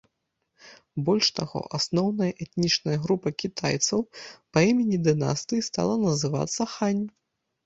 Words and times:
Больш 1.09 1.27
таго, 1.39 1.59
асноўная 1.77 2.29
этнічная 2.45 2.95
група 3.05 3.29
кітайцаў 3.43 3.99
па 4.51 4.65
імені 4.69 4.97
дынастыі 5.11 5.61
стала 5.69 5.95
называцца 6.09 6.61
хань. 6.75 7.05